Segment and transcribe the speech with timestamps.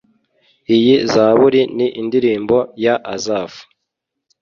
[0.75, 3.61] iyi zaburi ni indirimbo ya asafu